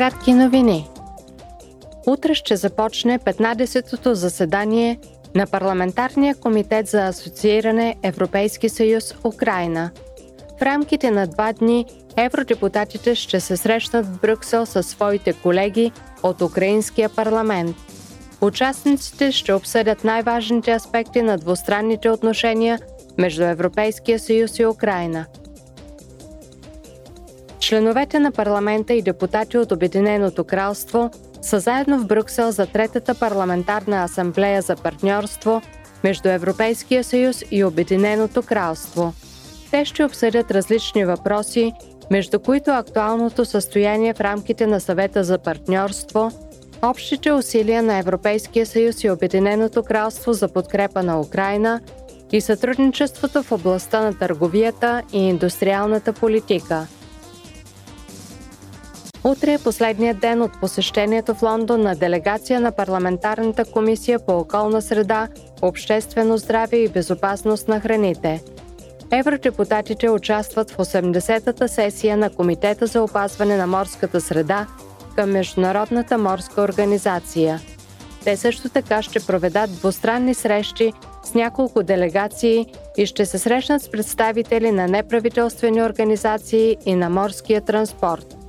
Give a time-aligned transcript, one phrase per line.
[0.00, 0.88] Кратки новини.
[2.06, 4.98] Утре ще започне 15-тото заседание
[5.34, 9.90] на Парламентарния комитет за асоцииране Европейски съюз Украина.
[10.58, 11.86] В рамките на два дни
[12.16, 15.92] евродепутатите ще се срещнат в Брюксел със своите колеги
[16.22, 17.76] от Украинския парламент.
[18.40, 22.78] Участниците ще обсъдят най-важните аспекти на двустранните отношения
[23.18, 25.26] между Европейския съюз и Украина–
[27.70, 31.10] Членовете на парламента и депутати от Обединеното кралство
[31.42, 35.62] са заедно в Брюксел за Третата парламентарна асамблея за партньорство
[36.04, 39.12] между Европейския съюз и Обединеното кралство.
[39.70, 41.72] Те ще обсъдят различни въпроси,
[42.10, 46.30] между които актуалното състояние в рамките на съвета за партньорство,
[46.82, 51.80] общите усилия на Европейския съюз и Обединеното кралство за подкрепа на Украина
[52.32, 56.86] и сътрудничеството в областта на търговията и индустриалната политика–
[59.24, 64.82] Утре е последният ден от посещението в Лондон на делегация на Парламентарната комисия по околна
[64.82, 65.28] среда,
[65.62, 68.42] обществено здраве и безопасност на храните.
[69.12, 74.66] Евродепутатите участват в 80-та сесия на Комитета за опазване на морската среда
[75.16, 77.60] към Международната морска организация.
[78.24, 80.92] Те също така ще проведат двустранни срещи
[81.24, 87.60] с няколко делегации и ще се срещнат с представители на неправителствени организации и на морския
[87.60, 88.39] транспорт.